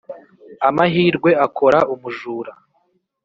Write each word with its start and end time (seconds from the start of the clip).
amahirwe 0.67 1.29
akora 1.45 1.79
umujura 1.93 2.53